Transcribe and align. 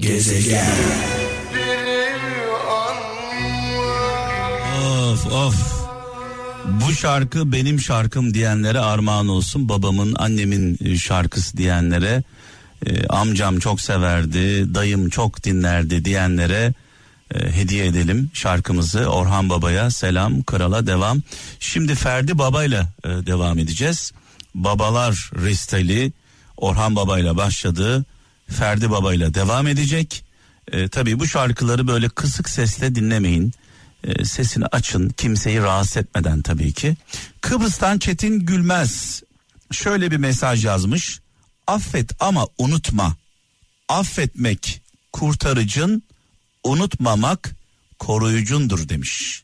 Gezegen. 0.00 0.66
Of 4.82 5.26
of. 5.26 5.80
Bu 6.66 6.92
şarkı 6.92 7.52
benim 7.52 7.80
şarkım 7.80 8.34
diyenlere 8.34 8.78
armağan 8.78 9.28
olsun. 9.28 9.68
Babamın, 9.68 10.14
annemin 10.18 10.94
şarkısı 10.96 11.56
diyenlere, 11.56 12.22
e, 12.86 13.06
amcam 13.06 13.58
çok 13.58 13.80
severdi, 13.80 14.74
dayım 14.74 15.08
çok 15.08 15.44
dinlerdi 15.44 16.04
diyenlere 16.04 16.74
e, 17.34 17.52
hediye 17.52 17.86
edelim 17.86 18.30
şarkımızı. 18.34 19.06
Orhan 19.06 19.50
Baba'ya 19.50 19.90
selam, 19.90 20.42
krala 20.42 20.86
devam. 20.86 21.22
Şimdi 21.60 21.94
Ferdi 21.94 22.38
Baba'yla 22.38 22.88
e, 23.04 23.08
devam 23.08 23.58
edeceğiz. 23.58 24.12
Babalar 24.54 25.30
Restali 25.44 26.12
Orhan 26.56 26.96
Baba'yla 26.96 27.36
başladı. 27.36 28.04
Ferdi 28.50 28.90
Baba'yla 28.90 29.34
devam 29.34 29.66
edecek. 29.66 30.24
E, 30.72 30.88
tabii 30.88 31.18
bu 31.18 31.26
şarkıları 31.26 31.88
böyle 31.88 32.08
kısık 32.08 32.48
sesle 32.48 32.94
dinlemeyin. 32.94 33.52
E, 34.04 34.24
sesini 34.24 34.66
açın 34.66 35.08
kimseyi 35.08 35.58
rahatsız 35.58 35.96
etmeden 35.96 36.42
tabii 36.42 36.72
ki. 36.72 36.96
Kıbrıs'tan 37.40 37.98
Çetin 37.98 38.40
Gülmez 38.40 39.22
şöyle 39.72 40.10
bir 40.10 40.16
mesaj 40.16 40.64
yazmış. 40.64 41.20
Affet 41.66 42.10
ama 42.20 42.46
unutma. 42.58 43.16
Affetmek 43.88 44.82
kurtarıcın, 45.12 46.02
unutmamak 46.64 47.50
koruyucundur 47.98 48.88
demiş. 48.88 49.42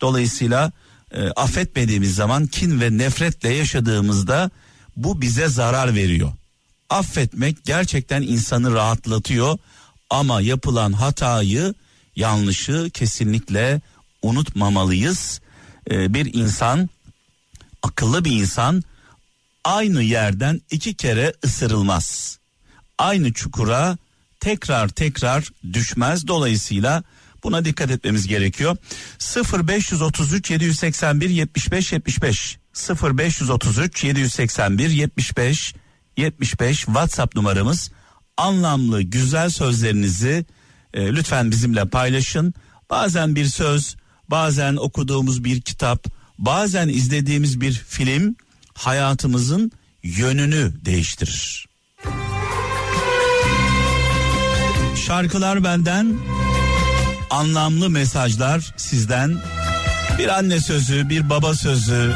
Dolayısıyla 0.00 0.72
e, 1.12 1.28
affetmediğimiz 1.28 2.14
zaman 2.14 2.46
kin 2.46 2.80
ve 2.80 2.98
nefretle 2.98 3.48
yaşadığımızda 3.54 4.50
bu 4.96 5.20
bize 5.20 5.48
zarar 5.48 5.94
veriyor. 5.94 6.32
Affetmek 6.94 7.64
gerçekten 7.64 8.22
insanı 8.22 8.74
rahatlatıyor 8.74 9.58
ama 10.10 10.40
yapılan 10.40 10.92
hatayı, 10.92 11.74
yanlışı 12.16 12.90
kesinlikle 12.94 13.80
unutmamalıyız. 14.22 15.40
E, 15.90 16.14
bir 16.14 16.34
insan, 16.34 16.88
akıllı 17.82 18.24
bir 18.24 18.30
insan 18.30 18.82
aynı 19.64 20.02
yerden 20.02 20.60
iki 20.70 20.94
kere 20.94 21.34
ısırılmaz. 21.44 22.38
Aynı 22.98 23.32
çukura 23.32 23.96
tekrar 24.40 24.88
tekrar 24.88 25.50
düşmez. 25.72 26.26
Dolayısıyla 26.26 27.02
buna 27.44 27.64
dikkat 27.64 27.90
etmemiz 27.90 28.26
gerekiyor. 28.26 28.76
0533 29.68 30.50
781 30.50 31.30
75 31.30 31.92
75 31.92 32.58
0533 33.02 34.04
781 34.04 34.90
75 34.90 35.74
75 36.16 36.78
WhatsApp 36.78 37.36
numaramız. 37.36 37.90
Anlamlı 38.36 39.02
güzel 39.02 39.50
sözlerinizi 39.50 40.46
e, 40.94 41.06
lütfen 41.06 41.50
bizimle 41.50 41.84
paylaşın. 41.84 42.54
Bazen 42.90 43.36
bir 43.36 43.46
söz, 43.46 43.96
bazen 44.28 44.76
okuduğumuz 44.76 45.44
bir 45.44 45.60
kitap, 45.60 46.06
bazen 46.38 46.88
izlediğimiz 46.88 47.60
bir 47.60 47.72
film 47.72 48.36
hayatımızın 48.74 49.72
yönünü 50.02 50.72
değiştirir. 50.84 51.66
Şarkılar 55.06 55.64
benden, 55.64 56.16
anlamlı 57.30 57.90
mesajlar 57.90 58.74
sizden. 58.76 59.42
Bir 60.18 60.28
anne 60.28 60.60
sözü, 60.60 61.08
bir 61.08 61.30
baba 61.30 61.54
sözü, 61.54 62.14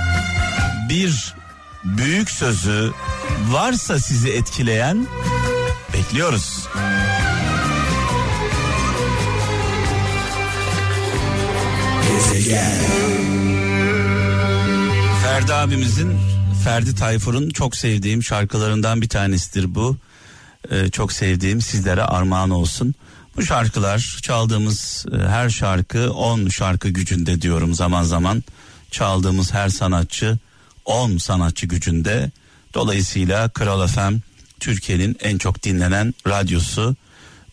bir 0.88 1.34
büyük 1.84 2.30
sözü 2.30 2.92
varsa 3.50 3.98
sizi 3.98 4.30
etkileyen 4.30 5.06
bekliyoruz. 5.92 6.68
Gezegen. 12.08 12.78
Ferdi 15.22 15.54
abimizin 15.54 16.16
Ferdi 16.64 16.94
Tayfur'un 16.94 17.50
çok 17.50 17.76
sevdiğim 17.76 18.22
şarkılarından 18.22 19.02
bir 19.02 19.08
tanesidir 19.08 19.74
bu. 19.74 19.96
Ee, 20.70 20.90
çok 20.90 21.12
sevdiğim 21.12 21.60
sizlere 21.60 22.02
armağan 22.02 22.50
olsun. 22.50 22.94
Bu 23.36 23.42
şarkılar 23.42 24.18
çaldığımız 24.22 25.06
e, 25.12 25.16
her 25.16 25.50
şarkı 25.50 26.12
10 26.12 26.48
şarkı 26.48 26.88
gücünde 26.88 27.42
diyorum 27.42 27.74
zaman 27.74 28.02
zaman. 28.02 28.44
Çaldığımız 28.90 29.54
her 29.54 29.68
sanatçı 29.68 30.38
10 30.88 31.18
sanatçı 31.18 31.66
gücünde. 31.66 32.30
Dolayısıyla 32.74 33.48
Kral 33.48 33.86
FM 33.86 34.16
Türkiye'nin 34.60 35.16
en 35.22 35.38
çok 35.38 35.62
dinlenen 35.62 36.14
radyosu. 36.26 36.96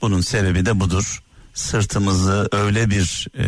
Bunun 0.01 0.21
sebebi 0.21 0.65
de 0.65 0.79
budur. 0.79 1.23
Sırtımızı 1.53 2.49
öyle 2.51 2.89
bir 2.89 3.27
e, 3.37 3.45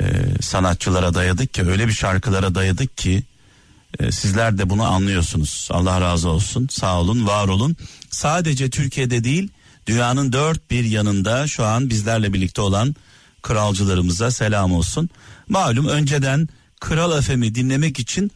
e, 0.00 0.04
sanatçılara 0.40 1.14
dayadık 1.14 1.54
ki 1.54 1.62
öyle 1.62 1.88
bir 1.88 1.92
şarkılara 1.92 2.54
dayadık 2.54 2.98
ki 2.98 3.22
e, 3.98 4.12
sizler 4.12 4.58
de 4.58 4.70
bunu 4.70 4.84
anlıyorsunuz. 4.84 5.68
Allah 5.70 6.00
razı 6.00 6.28
olsun. 6.28 6.68
Sağ 6.70 7.00
olun, 7.00 7.26
var 7.26 7.48
olun. 7.48 7.76
Sadece 8.10 8.70
Türkiye'de 8.70 9.24
değil, 9.24 9.48
dünyanın 9.86 10.32
dört 10.32 10.70
bir 10.70 10.84
yanında 10.84 11.46
şu 11.46 11.64
an 11.64 11.90
bizlerle 11.90 12.32
birlikte 12.32 12.60
olan 12.60 12.96
kralcılarımıza 13.42 14.30
selam 14.30 14.72
olsun. 14.72 15.10
Malum 15.48 15.86
önceden 15.86 16.48
Kral 16.80 17.20
FM'i 17.20 17.54
dinlemek 17.54 17.98
için 17.98 18.30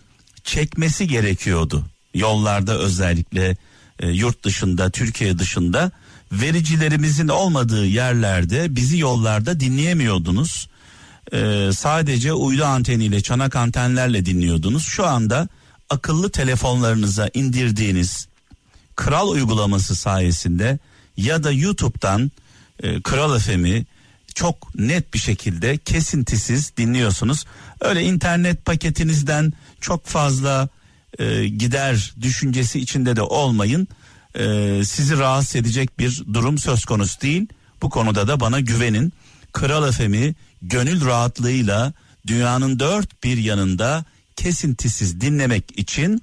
çekmesi 0.44 1.08
gerekiyordu. 1.08 1.84
Yollarda 2.14 2.78
özellikle 2.78 3.56
e, 4.00 4.08
yurt 4.08 4.44
dışında, 4.44 4.90
Türkiye 4.90 5.38
dışında 5.38 5.90
vericilerimizin 6.32 7.28
olmadığı 7.28 7.86
yerlerde 7.86 8.76
bizi 8.76 8.98
yollarda 8.98 9.60
dinleyemiyordunuz. 9.60 10.68
E, 11.32 11.70
sadece 11.72 12.32
uydu 12.32 12.64
anteniyle, 12.64 13.20
çanak 13.20 13.56
antenlerle 13.56 14.26
dinliyordunuz. 14.26 14.84
Şu 14.84 15.06
anda 15.06 15.48
akıllı 15.90 16.30
telefonlarınıza 16.30 17.30
indirdiğiniz 17.34 18.28
Kral 18.96 19.28
uygulaması 19.28 19.96
sayesinde 19.96 20.78
ya 21.16 21.44
da 21.44 21.52
YouTube'dan 21.52 22.30
e, 22.82 23.02
Kral 23.02 23.38
FM'i 23.38 23.86
çok 24.34 24.74
net 24.74 25.14
bir 25.14 25.18
şekilde 25.18 25.78
kesintisiz 25.78 26.76
dinliyorsunuz. 26.76 27.44
Öyle 27.80 28.02
internet 28.02 28.64
paketinizden 28.64 29.52
çok 29.80 30.06
fazla 30.06 30.68
e, 31.18 31.48
gider 31.48 32.14
düşüncesi 32.20 32.80
içinde 32.80 33.16
de 33.16 33.22
olmayın. 33.22 33.88
E, 34.34 34.44
sizi 34.84 35.18
rahatsız 35.18 35.56
edecek 35.56 35.98
bir 35.98 36.22
durum 36.34 36.58
söz 36.58 36.84
konusu 36.84 37.20
değil. 37.20 37.46
Bu 37.82 37.90
konuda 37.90 38.28
da 38.28 38.40
bana 38.40 38.60
güvenin. 38.60 39.12
Kral 39.52 39.92
FM'i 39.92 40.34
gönül 40.62 41.04
rahatlığıyla 41.04 41.92
dünyanın 42.26 42.78
dört 42.78 43.24
bir 43.24 43.36
yanında 43.36 44.04
kesintisiz 44.36 45.20
dinlemek 45.20 45.78
için 45.78 46.22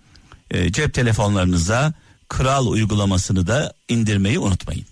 e, 0.52 0.72
cep 0.72 0.94
telefonlarınıza 0.94 1.94
Kral 2.30 2.68
uygulamasını 2.68 3.48
da 3.48 3.74
indirmeyi 3.90 4.40
unutmayın. 4.40 4.91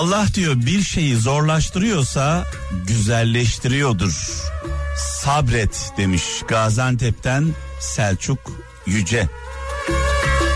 Allah 0.00 0.26
diyor 0.34 0.54
bir 0.56 0.82
şeyi 0.82 1.16
zorlaştırıyorsa 1.16 2.46
güzelleştiriyordur. 2.86 4.42
Sabret 4.96 5.92
demiş 5.96 6.24
Gaziantep'ten 6.48 7.54
Selçuk 7.80 8.38
Yüce. 8.86 9.28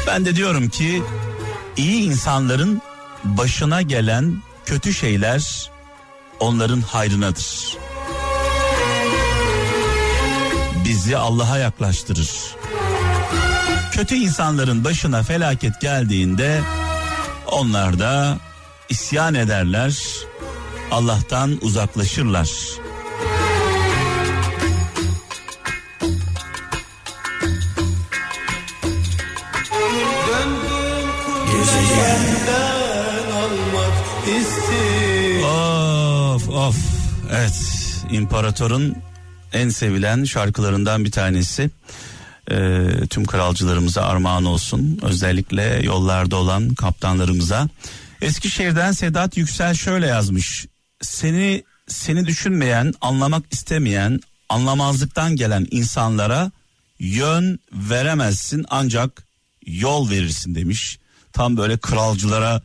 Ben 0.06 0.24
de 0.24 0.36
diyorum 0.36 0.68
ki 0.68 1.02
iyi 1.76 2.02
insanların 2.02 2.82
başına 3.24 3.82
gelen 3.82 4.42
kötü 4.66 4.94
şeyler 4.94 5.70
onların 6.40 6.80
hayrınadır. 6.80 7.76
Bizi 10.84 11.16
Allah'a 11.16 11.58
yaklaştırır. 11.58 12.30
Kötü 13.92 14.14
insanların 14.14 14.84
başına 14.84 15.22
felaket 15.22 15.80
geldiğinde 15.80 16.60
onlar 17.46 17.98
da 17.98 18.38
isyan 18.88 19.34
ederler, 19.34 20.04
Allah'tan 20.90 21.58
uzaklaşırlar. 21.62 22.50
Of 36.34 36.48
of 36.48 36.76
evet 37.32 37.74
imparatorun 38.10 38.96
en 39.52 39.68
sevilen 39.68 40.24
şarkılarından 40.24 41.04
bir 41.04 41.10
tanesi. 41.10 41.70
Ee, 42.50 42.86
tüm 43.10 43.24
kralcılarımıza 43.24 44.02
armağan 44.02 44.44
olsun. 44.44 44.98
Özellikle 45.02 45.80
yollarda 45.82 46.36
olan 46.36 46.74
kaptanlarımıza. 46.74 47.68
Eskişehir'den 48.22 48.92
Sedat 48.92 49.36
Yüksel 49.36 49.74
şöyle 49.74 50.06
yazmış. 50.06 50.66
Seni 51.00 51.64
seni 51.88 52.26
düşünmeyen, 52.26 52.92
anlamak 53.00 53.52
istemeyen, 53.52 54.20
anlamazlıktan 54.48 55.36
gelen 55.36 55.66
insanlara 55.70 56.50
yön 56.98 57.58
veremezsin 57.72 58.64
ancak 58.70 59.26
yol 59.66 60.10
verirsin 60.10 60.54
demiş. 60.54 60.98
Tam 61.32 61.56
böyle 61.56 61.76
kralcılara 61.76 62.62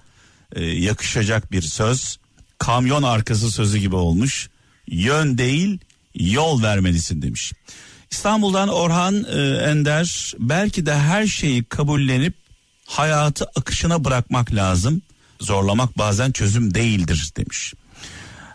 e, 0.56 0.66
yakışacak 0.66 1.52
bir 1.52 1.62
söz. 1.62 2.20
Kamyon 2.58 3.04
arkası 3.04 3.52
sözü 3.52 3.78
gibi 3.78 3.96
olmuş. 3.96 4.50
Yön 4.88 5.38
değil 5.38 5.80
yol 6.16 6.64
vermelisin 6.64 7.22
demiş. 7.22 7.54
İstanbul'dan 8.12 8.70
Orhan 8.70 9.26
e, 9.30 9.42
Ender 9.58 10.34
belki 10.40 10.86
de 10.86 10.96
her 10.96 11.28
şeyi 11.28 11.64
kabullenip 11.64 12.34
hayatı 12.86 13.46
akışına 13.56 14.06
bırakmak 14.06 14.54
lazım. 14.54 15.02
Zorlamak 15.42 15.98
bazen 15.98 16.32
çözüm 16.32 16.74
değildir 16.74 17.32
demiş. 17.38 17.74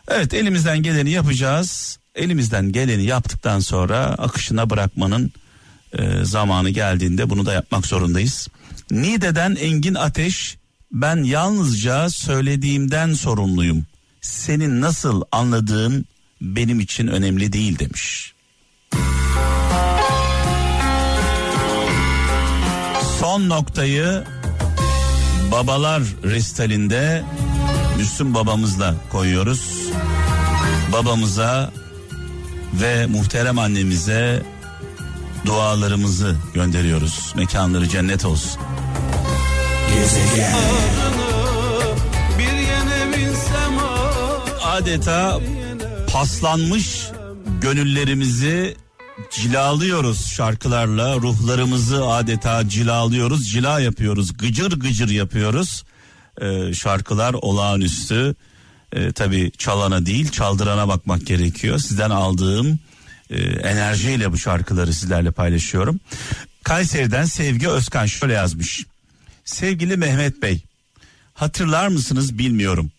Evet 0.09 0.35
elimizden 0.35 0.83
geleni 0.83 1.11
yapacağız. 1.11 1.99
Elimizden 2.15 2.73
geleni 2.73 3.05
yaptıktan 3.05 3.61
sonra 3.61 3.99
akışına 3.99 4.71
bırakmanın 4.71 5.33
e, 5.99 6.25
zamanı 6.25 6.71
geldiğinde 6.71 7.31
bunu 7.31 7.47
da 7.47 7.53
yapmak 7.53 7.87
zorundayız. 7.87 8.49
Nide'den 8.91 9.57
Engin 9.57 9.95
Ateş 9.95 10.57
ben 10.93 11.23
yalnızca 11.23 12.11
söylediğimden 12.11 13.15
sorumluyum. 13.15 13.87
Senin 14.21 14.81
nasıl 14.81 15.23
anladığın 15.33 16.05
benim 16.41 16.81
için 16.81 17.07
önemli 17.07 17.53
değil 17.53 17.79
demiş. 17.79 18.35
Son 23.21 23.49
noktayı 23.49 24.25
babalar 25.51 26.03
restalinde 26.25 27.25
Müslüm 27.99 28.35
babamızla 28.35 28.95
koyuyoruz. 29.13 29.89
Babamıza 30.93 31.73
ve 32.75 33.07
muhterem 33.07 33.59
annemize 33.59 34.43
dualarımızı 35.47 36.37
gönderiyoruz. 36.55 37.33
Mekanları 37.37 37.89
cennet 37.89 38.25
olsun. 38.25 38.61
Adeta 44.65 45.41
paslanmış 46.13 47.09
gönüllerimizi 47.61 48.77
cilalıyoruz 49.31 50.27
şarkılarla 50.27 51.17
ruhlarımızı 51.17 52.07
adeta 52.07 52.69
cilalıyoruz 52.69 53.51
cila 53.51 53.81
yapıyoruz 53.81 54.37
gıcır 54.37 54.73
gıcır 54.81 55.09
yapıyoruz. 55.09 55.85
Ee, 56.41 56.75
şarkılar 56.75 57.35
olağanüstü. 57.35 58.35
Ee, 58.93 59.13
tabi 59.13 59.53
çalana 59.59 60.07
değil 60.07 60.31
çaldırana 60.31 60.89
bakmak 60.89 61.27
gerekiyor. 61.27 61.79
Sizden 61.79 62.11
aldığım 62.11 62.79
e, 63.31 63.37
enerjiyle 63.43 64.33
bu 64.33 64.39
şarkıları 64.39 64.93
sizlerle 64.93 65.31
paylaşıyorum. 65.31 66.01
Kayseri'den 66.65 67.25
Sevgi 67.25 67.69
Özkan 67.69 68.07
şöyle 68.07 68.33
yazmış. 68.33 68.87
Sevgili 69.45 69.97
Mehmet 69.97 70.43
Bey 70.43 70.63
hatırlar 71.35 71.89
mısınız 71.89 72.39
bilmiyorum. 72.39 72.91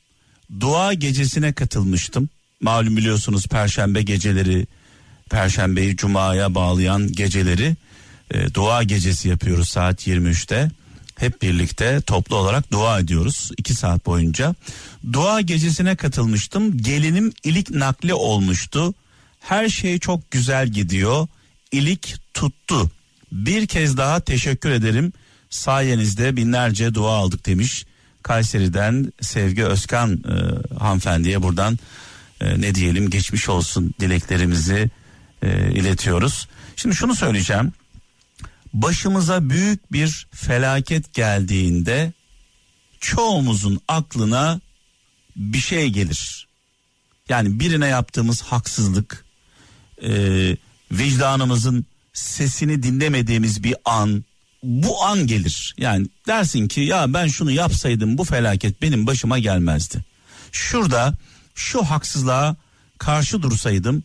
Dua 0.60 0.94
gecesine 0.94 1.54
katılmıştım. 1.54 2.30
Malum 2.62 2.98
biliyorsunuz 2.98 3.48
perşembe 3.48 4.02
geceleri 4.02 4.68
perşembeyi 5.30 5.98
cumaya 5.98 6.56
bağlayan 6.56 7.12
geceleri 7.12 7.76
e, 8.32 8.54
dua 8.54 8.84
gecesi 8.84 9.30
yapıyoruz 9.30 9.70
saat 9.70 10.08
23'te. 10.08 10.72
Hep 11.16 11.42
birlikte 11.42 12.02
toplu 12.02 12.36
olarak 12.36 12.72
dua 12.72 13.00
ediyoruz 13.00 13.52
2 13.58 13.74
saat 13.74 14.06
boyunca. 14.06 14.56
Dua 15.14 15.42
gecesine 15.42 15.96
katılmıştım. 15.96 16.78
Gelinim 16.78 17.34
ilik 17.44 17.70
nakli 17.70 18.14
olmuştu. 18.14 18.94
Her 19.40 19.70
şey 19.70 20.00
çok 20.00 20.32
güzel 20.32 20.68
gidiyor. 20.68 21.28
İlik 21.72 22.16
tuttu. 22.34 22.92
Bir 23.32 23.68
kez 23.68 23.98
daha 23.98 24.20
teşekkür 24.20 24.70
ederim. 24.70 25.14
Sayenizde 25.50 26.36
binlerce 26.36 26.94
dua 26.94 27.16
aldık 27.16 27.46
demiş. 27.46 27.86
Kayseri'den 28.24 29.14
Sevgi 29.22 29.66
Özkan 29.66 30.14
e, 30.14 30.34
hanımefendiye 30.80 31.44
buradan 31.44 31.80
e, 32.42 32.62
ne 32.62 32.76
diyelim 32.76 33.10
geçmiş 33.10 33.50
olsun 33.50 33.94
dileklerimizi 34.00 34.90
e, 35.46 35.72
iletiyoruz. 35.72 36.48
Şimdi 36.76 36.96
şunu 36.96 37.16
söyleyeceğim. 37.16 37.74
Başımıza 38.74 39.50
büyük 39.50 39.92
bir 39.92 40.28
felaket 40.32 41.14
geldiğinde 41.14 42.14
çoğumuzun 43.00 43.80
aklına 43.88 44.62
bir 45.36 45.58
şey 45.58 45.90
gelir. 45.90 46.48
Yani 47.30 47.60
birine 47.60 47.88
yaptığımız 47.88 48.42
haksızlık, 48.42 49.26
e, 50.04 50.12
vicdanımızın 50.92 51.86
sesini 52.14 52.84
dinlemediğimiz 52.84 53.64
bir 53.64 53.76
an, 53.86 54.26
bu 54.64 55.04
an 55.04 55.28
gelir. 55.28 55.76
Yani 55.78 56.08
dersin 56.28 56.68
ki 56.68 56.82
ya 56.82 57.14
ben 57.14 57.28
şunu 57.28 57.52
yapsaydım 57.52 58.18
bu 58.18 58.24
felaket 58.24 58.82
benim 58.82 59.08
başıma 59.08 59.40
gelmezdi. 59.40 60.06
Şurada 60.52 61.14
şu 61.56 61.84
haksızlığa 61.84 62.56
karşı 62.98 63.42
dursaydım 63.42 64.04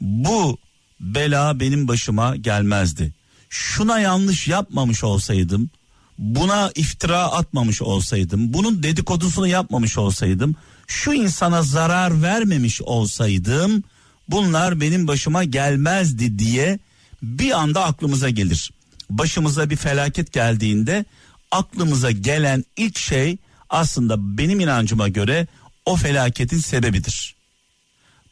bu 0.00 0.58
bela 1.02 1.60
benim 1.60 1.88
başıma 1.88 2.36
gelmezdi. 2.36 3.12
Şuna 3.50 4.00
yanlış 4.00 4.48
yapmamış 4.48 5.04
olsaydım, 5.04 5.70
buna 6.18 6.70
iftira 6.74 7.18
atmamış 7.18 7.82
olsaydım, 7.82 8.52
bunun 8.52 8.82
dedikodusunu 8.82 9.46
yapmamış 9.46 9.98
olsaydım, 9.98 10.56
şu 10.86 11.12
insana 11.12 11.62
zarar 11.62 12.22
vermemiş 12.22 12.82
olsaydım 12.82 13.84
bunlar 14.28 14.80
benim 14.80 15.08
başıma 15.08 15.44
gelmezdi 15.44 16.38
diye 16.38 16.78
bir 17.22 17.60
anda 17.60 17.84
aklımıza 17.84 18.30
gelir. 18.30 18.70
Başımıza 19.10 19.70
bir 19.70 19.76
felaket 19.76 20.32
geldiğinde 20.32 21.04
aklımıza 21.50 22.10
gelen 22.10 22.64
ilk 22.76 22.98
şey 22.98 23.36
aslında 23.70 24.38
benim 24.38 24.60
inancıma 24.60 25.08
göre 25.08 25.46
o 25.84 25.96
felaketin 25.96 26.58
sebebidir. 26.58 27.34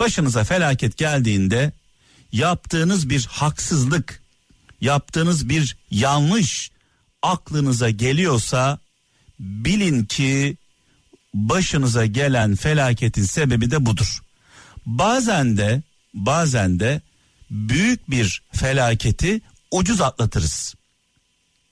Başınıza 0.01 0.45
felaket 0.45 0.97
geldiğinde 0.97 1.73
yaptığınız 2.33 3.11
bir 3.11 3.27
haksızlık, 3.27 4.23
yaptığınız 4.81 5.49
bir 5.49 5.77
yanlış 5.91 6.71
aklınıza 7.23 7.91
geliyorsa 7.91 8.79
bilin 9.39 10.05
ki 10.05 10.57
başınıza 11.35 12.07
gelen 12.07 12.57
felaketin 12.57 13.25
sebebi 13.25 13.71
de 13.71 13.87
budur. 13.87 14.21
Bazen 14.87 15.57
de 15.57 15.83
bazen 16.15 16.81
de 16.81 17.01
büyük 17.51 18.11
bir 18.11 18.43
felaketi 18.53 19.41
ucuz 19.71 20.01
atlatırız. 20.01 20.75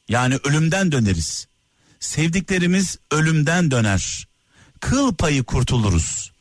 Yani 0.09 0.39
ölümden 0.45 0.93
döneriz. 0.93 1.49
Sevdiklerimiz 2.01 2.99
ölümden 3.11 3.71
döner. 3.71 4.29
Kıl 4.81 5.15
payı 5.15 5.45
kurtuluruz. 5.45 6.33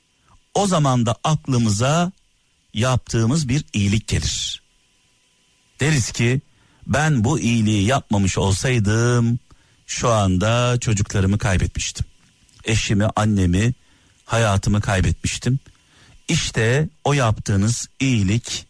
O 0.54 0.68
zaman 0.68 1.06
da 1.06 1.16
aklımıza 1.24 2.12
yaptığımız 2.74 3.50
bir 3.50 3.66
iyilik 3.74 4.08
gelir. 4.08 4.62
Deriz 5.80 6.12
ki 6.12 6.42
ben 6.88 7.24
bu 7.24 7.40
iyiliği 7.40 7.86
yapmamış 7.86 8.38
olsaydım 8.38 9.40
şu 9.88 10.10
anda 10.10 10.80
çocuklarımı 10.80 11.38
kaybetmiştim. 11.38 12.06
Eşimi, 12.64 13.06
annemi, 13.16 13.74
hayatımı 14.26 14.82
kaybetmiştim. 14.82 15.60
İşte 16.28 16.90
o 17.04 17.14
yaptığınız 17.14 17.90
iyilik 18.00 18.68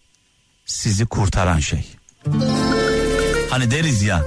sizi 0.66 1.06
kurtaran 1.06 1.60
şey. 1.60 1.86
Hani 3.50 3.72
deriz 3.72 4.02
ya 4.02 4.26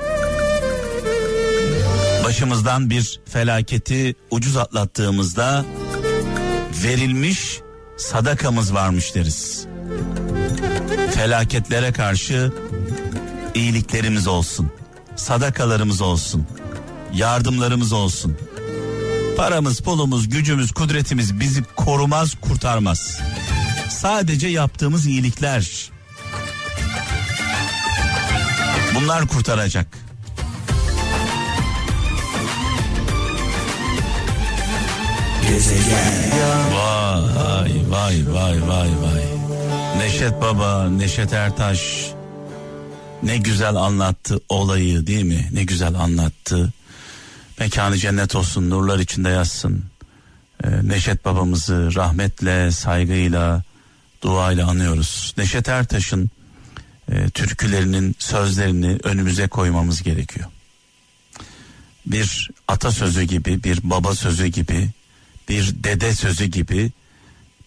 başımızdan 2.25 2.91
bir 2.91 3.21
felaketi 3.27 4.15
ucuz 4.31 4.57
atlattığımızda 4.57 5.65
verilmiş 6.85 7.61
sadakamız 8.01 8.75
varmış 8.75 9.15
deriz. 9.15 9.67
Felaketlere 11.15 11.93
karşı 11.93 12.53
iyiliklerimiz 13.55 14.29
olsun. 14.29 14.71
Sadakalarımız 15.17 16.01
olsun. 16.01 16.47
Yardımlarımız 17.15 17.93
olsun. 17.93 18.37
Paramız, 19.37 19.81
pulumuz, 19.81 20.29
gücümüz, 20.29 20.73
kudretimiz 20.73 21.41
bizi 21.41 21.63
korumaz, 21.77 22.35
kurtarmaz. 22.41 23.21
Sadece 23.89 24.49
yaptığımız 24.49 25.07
iyilikler 25.07 25.91
bunlar 28.95 29.27
kurtaracak. 29.27 30.00
Gezegen. 35.51 36.31
Vay 36.75 37.73
vay 37.91 38.17
vay 38.35 38.69
vay 38.69 38.91
vay. 39.03 39.25
Neşet 39.97 40.33
Baba, 40.41 40.89
Neşet 40.89 41.33
Ertaş 41.33 42.11
ne 43.23 43.39
güzel 43.39 43.75
anlattı 43.75 44.41
olayı 44.49 45.07
değil 45.07 45.25
mi? 45.25 45.49
Ne 45.53 45.65
güzel 45.65 45.95
anlattı. 45.95 46.73
Mekanı 47.59 47.97
cennet 47.97 48.37
olsun, 48.37 48.71
nurlar 48.71 48.99
içinde 48.99 49.29
yatsın. 49.29 49.85
Ee, 50.65 50.69
Neşet 50.83 51.25
babamızı 51.25 51.95
rahmetle, 51.95 52.71
saygıyla, 52.71 53.63
duayla 54.23 54.69
anıyoruz. 54.69 55.35
Neşet 55.39 55.69
Ertaş'ın 55.69 56.31
e, 57.13 57.31
türkülerinin 57.31 58.17
sözlerini 58.19 58.99
önümüze 59.03 59.49
koymamız 59.49 60.03
gerekiyor. 60.03 60.49
bir 62.07 62.51
atasözü 62.69 63.23
gibi, 63.23 63.65
bir 63.65 63.81
baba 63.83 64.15
sözü 64.15 64.47
gibi, 64.47 64.91
bir 65.51 65.75
dede 65.85 66.15
sözü 66.15 66.45
gibi 66.45 66.91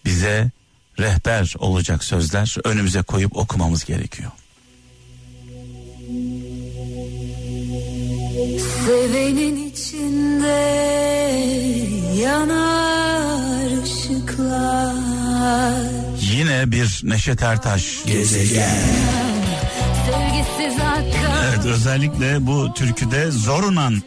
bize 0.04 0.50
rehber 0.98 1.54
olacak 1.58 2.04
sözler 2.04 2.56
önümüze 2.64 3.02
koyup 3.02 3.36
okumamız 3.36 3.84
gerekiyor. 3.84 4.30
Sevenin 8.86 9.70
içinde 9.70 10.46
yanar 12.22 13.82
ışıklar. 13.82 14.94
Yine 16.20 16.72
bir 16.72 17.00
Neşet 17.02 17.42
Ertaş. 17.42 18.04
Gezegen. 18.06 18.78
Evet 21.44 21.64
özellikle 21.64 22.46
bu 22.46 22.74
türküde 22.74 23.30
zorunan 23.30 24.02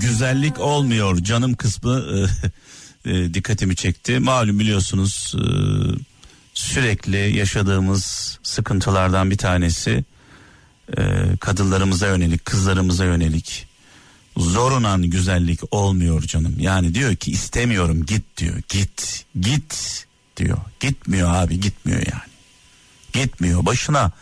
güzellik 0.00 0.60
olmuyor 0.60 1.18
canım 1.18 1.54
kısmı 1.54 2.04
e, 3.06 3.34
dikkatimi 3.34 3.76
çekti. 3.76 4.18
Malum 4.18 4.58
biliyorsunuz 4.58 5.34
e, 5.38 5.44
sürekli 6.54 7.36
yaşadığımız 7.36 8.38
sıkıntılardan 8.42 9.30
bir 9.30 9.38
tanesi 9.38 10.04
e, 10.98 11.02
kadınlarımıza 11.40 12.06
yönelik, 12.06 12.44
kızlarımıza 12.44 13.04
yönelik 13.04 13.66
zorunan 14.36 15.02
güzellik 15.02 15.60
olmuyor 15.70 16.22
canım. 16.22 16.54
Yani 16.58 16.94
diyor 16.94 17.14
ki 17.16 17.30
istemiyorum 17.30 18.06
git 18.06 18.36
diyor. 18.36 18.62
Git, 18.68 19.24
git 19.40 20.04
diyor. 20.36 20.58
Gitmiyor 20.80 21.34
abi, 21.34 21.60
gitmiyor 21.60 21.98
yani. 21.98 22.32
Gitmiyor. 23.12 23.66
Başına 23.66 24.12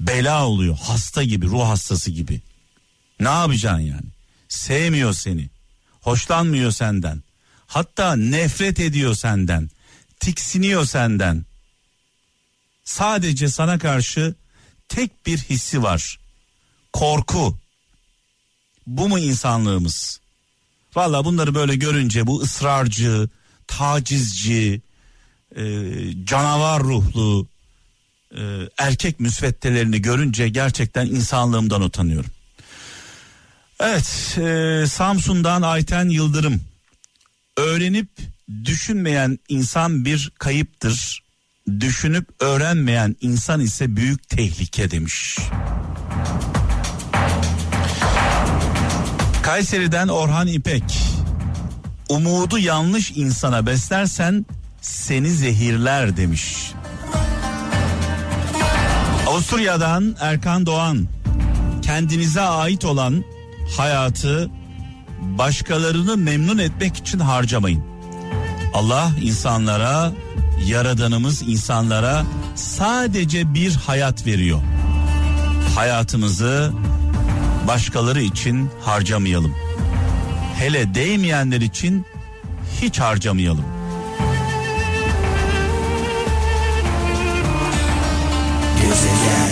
bela 0.00 0.46
oluyor. 0.46 0.78
Hasta 0.82 1.22
gibi, 1.22 1.46
ruh 1.46 1.64
hastası 1.64 2.10
gibi. 2.10 2.40
Ne 3.20 3.28
yapacaksın 3.28 3.80
yani? 3.80 4.06
Sevmiyor 4.48 5.12
seni. 5.12 5.48
Hoşlanmıyor 6.00 6.70
senden. 6.70 7.22
Hatta 7.66 8.16
nefret 8.16 8.80
ediyor 8.80 9.14
senden. 9.14 9.70
Tiksiniyor 10.20 10.84
senden. 10.84 11.44
Sadece 12.84 13.48
sana 13.48 13.78
karşı 13.78 14.34
tek 14.88 15.26
bir 15.26 15.38
hissi 15.38 15.82
var. 15.82 16.18
Korku. 16.92 17.58
Bu 18.86 19.08
mu 19.08 19.18
insanlığımız? 19.18 20.20
Valla 20.94 21.24
bunları 21.24 21.54
böyle 21.54 21.76
görünce 21.76 22.26
bu 22.26 22.40
ısrarcı, 22.40 23.28
tacizci, 23.66 24.80
e, 25.56 25.62
canavar 26.24 26.82
ruhlu 26.82 27.48
e, 28.36 28.42
erkek 28.78 29.20
müsveddelerini 29.20 30.02
görünce 30.02 30.48
gerçekten 30.48 31.06
insanlığımdan 31.06 31.82
utanıyorum. 31.82 32.30
Evet 33.80 34.38
e, 34.38 34.84
Samsun'dan 34.88 35.62
Ayten 35.62 36.08
Yıldırım 36.08 36.60
öğrenip 37.56 38.08
düşünmeyen 38.64 39.38
insan 39.48 40.04
bir 40.04 40.32
kayıptır. 40.38 41.22
Düşünüp 41.80 42.28
öğrenmeyen 42.40 43.16
insan 43.20 43.60
ise 43.60 43.96
büyük 43.96 44.28
tehlike 44.28 44.90
demiş. 44.90 45.38
Kayseri'den 49.42 50.08
Orhan 50.08 50.46
İpek. 50.46 50.84
Umudu 52.08 52.58
yanlış 52.58 53.10
insana 53.10 53.66
beslersen 53.66 54.46
seni 54.80 55.30
zehirler 55.30 56.16
demiş. 56.16 56.72
Avusturya'dan 59.26 60.16
Erkan 60.20 60.66
Doğan. 60.66 61.08
Kendinize 61.82 62.40
ait 62.40 62.84
olan 62.84 63.24
hayatı 63.76 64.50
başkalarını 65.20 66.16
memnun 66.16 66.58
etmek 66.58 66.96
için 66.96 67.18
harcamayın. 67.18 67.84
Allah 68.74 69.10
insanlara, 69.20 70.12
yaradanımız 70.66 71.42
insanlara 71.42 72.24
sadece 72.54 73.54
bir 73.54 73.74
hayat 73.74 74.26
veriyor. 74.26 74.60
Hayatımızı 75.74 76.72
başkaları 77.68 78.22
için 78.22 78.70
harcamayalım. 78.84 79.54
Hele 80.58 80.94
değmeyenler 80.94 81.60
için 81.60 82.06
hiç 82.82 83.00
harcamayalım. 83.00 83.64
Gezegen 88.82 89.45